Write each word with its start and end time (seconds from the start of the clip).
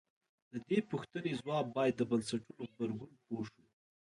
د 0.51 0.53
دې 0.67 0.79
پوښتنې 0.91 1.31
ځواب 1.41 1.65
باید 1.77 1.93
د 1.97 2.01
بنسټونو 2.09 2.51
غبرګون 2.71 3.11
پوه 3.25 3.43
شو. 3.49 3.63